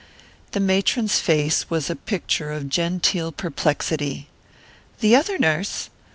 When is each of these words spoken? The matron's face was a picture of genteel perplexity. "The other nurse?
The 0.53 0.59
matron's 0.59 1.19
face 1.19 1.69
was 1.69 1.87
a 1.87 1.95
picture 1.95 2.51
of 2.51 2.69
genteel 2.69 3.31
perplexity. 3.31 4.29
"The 4.99 5.15
other 5.15 5.37
nurse? 5.37 5.91